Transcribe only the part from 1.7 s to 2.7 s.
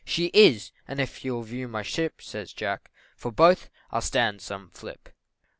ship," Says